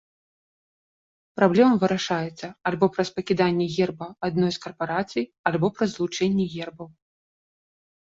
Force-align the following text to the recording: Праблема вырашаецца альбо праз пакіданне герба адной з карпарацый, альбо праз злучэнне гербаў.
Праблема 1.39 1.75
вырашаецца 1.83 2.47
альбо 2.69 2.85
праз 2.95 3.11
пакіданне 3.17 3.67
герба 3.75 4.07
адной 4.29 4.51
з 4.55 4.61
карпарацый, 4.63 5.25
альбо 5.51 5.65
праз 5.77 5.89
злучэнне 5.99 6.45
гербаў. 6.55 6.87